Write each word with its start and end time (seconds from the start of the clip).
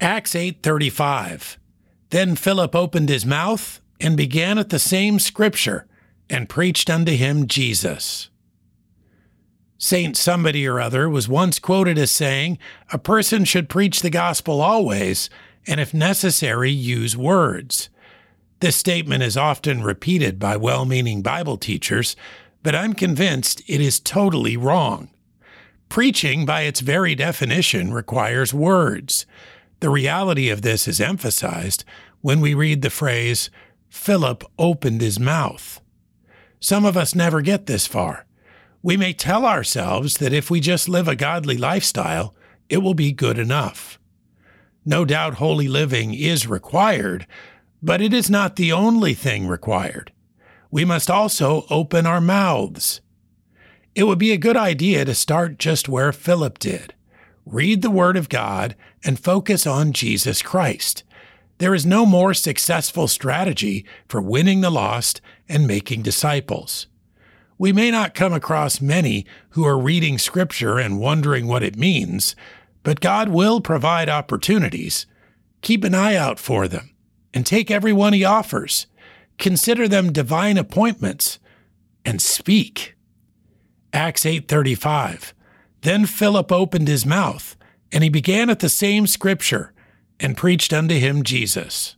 Acts 0.00 0.34
8:35 0.36 1.58
Then 2.10 2.36
Philip 2.36 2.74
opened 2.76 3.08
his 3.08 3.26
mouth 3.26 3.80
and 4.00 4.16
began 4.16 4.56
at 4.56 4.68
the 4.68 4.78
same 4.78 5.18
scripture 5.18 5.86
and 6.30 6.48
preached 6.48 6.88
unto 6.88 7.12
him 7.12 7.48
Jesus. 7.48 8.30
Saint 9.76 10.16
somebody 10.16 10.66
or 10.66 10.80
other 10.80 11.08
was 11.08 11.28
once 11.28 11.58
quoted 11.58 11.98
as 11.98 12.10
saying, 12.10 12.58
A 12.92 12.98
person 12.98 13.44
should 13.44 13.68
preach 13.68 14.00
the 14.00 14.10
gospel 14.10 14.60
always, 14.60 15.30
and 15.66 15.80
if 15.80 15.92
necessary, 15.92 16.70
use 16.70 17.16
words. 17.16 17.88
This 18.60 18.76
statement 18.76 19.22
is 19.22 19.36
often 19.36 19.82
repeated 19.82 20.38
by 20.38 20.56
well 20.56 20.84
meaning 20.84 21.22
Bible 21.22 21.56
teachers, 21.56 22.14
but 22.62 22.74
I'm 22.74 22.92
convinced 22.92 23.62
it 23.66 23.80
is 23.80 23.98
totally 24.00 24.56
wrong. 24.56 25.10
Preaching, 25.88 26.44
by 26.44 26.62
its 26.62 26.80
very 26.80 27.14
definition, 27.14 27.92
requires 27.92 28.52
words. 28.52 29.26
The 29.80 29.90
reality 29.90 30.48
of 30.48 30.62
this 30.62 30.88
is 30.88 31.00
emphasized 31.00 31.84
when 32.20 32.40
we 32.40 32.52
read 32.52 32.82
the 32.82 32.90
phrase, 32.90 33.48
Philip 33.88 34.42
opened 34.58 35.00
his 35.00 35.20
mouth. 35.20 35.80
Some 36.58 36.84
of 36.84 36.96
us 36.96 37.14
never 37.14 37.40
get 37.42 37.66
this 37.66 37.86
far. 37.86 38.26
We 38.82 38.96
may 38.96 39.12
tell 39.12 39.46
ourselves 39.46 40.18
that 40.18 40.32
if 40.32 40.50
we 40.50 40.60
just 40.60 40.88
live 40.88 41.06
a 41.06 41.14
godly 41.14 41.56
lifestyle, 41.56 42.34
it 42.68 42.78
will 42.78 42.94
be 42.94 43.12
good 43.12 43.38
enough. 43.38 44.00
No 44.84 45.04
doubt 45.04 45.34
holy 45.34 45.68
living 45.68 46.12
is 46.12 46.48
required, 46.48 47.26
but 47.80 48.00
it 48.00 48.12
is 48.12 48.28
not 48.28 48.56
the 48.56 48.72
only 48.72 49.14
thing 49.14 49.46
required. 49.46 50.12
We 50.70 50.84
must 50.84 51.10
also 51.10 51.66
open 51.70 52.04
our 52.04 52.20
mouths. 52.20 53.00
It 53.94 54.04
would 54.04 54.18
be 54.18 54.32
a 54.32 54.38
good 54.38 54.56
idea 54.56 55.04
to 55.04 55.14
start 55.14 55.58
just 55.58 55.88
where 55.88 56.12
Philip 56.12 56.58
did 56.58 56.94
read 57.52 57.82
the 57.82 57.90
Word 57.90 58.16
of 58.16 58.28
God 58.28 58.76
and 59.04 59.18
focus 59.18 59.66
on 59.66 59.92
Jesus 59.92 60.42
Christ. 60.42 61.02
There 61.58 61.74
is 61.74 61.86
no 61.86 62.06
more 62.06 62.34
successful 62.34 63.08
strategy 63.08 63.84
for 64.08 64.20
winning 64.20 64.60
the 64.60 64.70
lost 64.70 65.20
and 65.48 65.66
making 65.66 66.02
disciples. 66.02 66.86
We 67.56 67.72
may 67.72 67.90
not 67.90 68.14
come 68.14 68.32
across 68.32 68.80
many 68.80 69.26
who 69.50 69.64
are 69.64 69.78
reading 69.78 70.18
Scripture 70.18 70.78
and 70.78 71.00
wondering 71.00 71.46
what 71.46 71.62
it 71.62 71.76
means, 71.76 72.36
but 72.84 73.00
God 73.00 73.28
will 73.28 73.60
provide 73.60 74.08
opportunities. 74.08 75.06
Keep 75.62 75.82
an 75.84 75.94
eye 75.94 76.14
out 76.14 76.38
for 76.38 76.68
them 76.68 76.94
and 77.34 77.44
take 77.44 77.70
every 77.70 77.92
one 77.92 78.12
He 78.12 78.24
offers. 78.24 78.86
Consider 79.38 79.88
them 79.88 80.12
divine 80.12 80.58
appointments 80.58 81.38
and 82.04 82.22
speak. 82.22 82.94
Acts 83.92 84.24
8:35 84.24 85.32
Then 85.82 86.06
Philip 86.06 86.50
opened 86.50 86.88
his 86.88 87.06
mouth 87.06 87.56
and 87.92 88.02
he 88.02 88.10
began 88.10 88.50
at 88.50 88.60
the 88.60 88.68
same 88.68 89.06
scripture 89.06 89.72
and 90.20 90.36
preached 90.36 90.72
unto 90.72 90.94
him 90.94 91.22
Jesus. 91.22 91.96